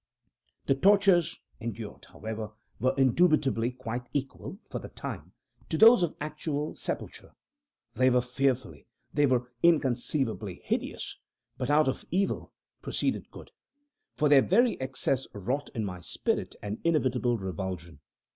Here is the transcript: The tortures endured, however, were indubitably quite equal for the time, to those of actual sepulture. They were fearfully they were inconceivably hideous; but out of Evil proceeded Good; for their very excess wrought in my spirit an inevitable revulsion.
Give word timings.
The 0.65 0.73
tortures 0.73 1.39
endured, 1.59 2.05
however, 2.05 2.53
were 2.79 2.95
indubitably 2.97 3.69
quite 3.73 4.07
equal 4.13 4.57
for 4.67 4.79
the 4.79 4.87
time, 4.89 5.33
to 5.69 5.77
those 5.77 6.01
of 6.01 6.15
actual 6.19 6.73
sepulture. 6.73 7.33
They 7.93 8.09
were 8.09 8.21
fearfully 8.23 8.87
they 9.13 9.27
were 9.27 9.51
inconceivably 9.61 10.63
hideous; 10.65 11.19
but 11.55 11.69
out 11.69 11.87
of 11.87 12.03
Evil 12.09 12.51
proceeded 12.81 13.29
Good; 13.29 13.51
for 14.15 14.27
their 14.27 14.41
very 14.41 14.73
excess 14.81 15.27
wrought 15.33 15.69
in 15.75 15.85
my 15.85 15.99
spirit 16.01 16.55
an 16.63 16.79
inevitable 16.83 17.37
revulsion. 17.37 17.99